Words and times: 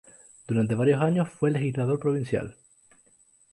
Durante 0.47 0.73
varios 0.73 0.99
años 0.99 1.29
fue 1.29 1.51
legislador 1.51 1.99
provincial. 1.99 2.55